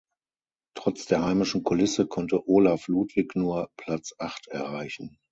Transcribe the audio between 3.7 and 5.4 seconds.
Platz acht erreichen.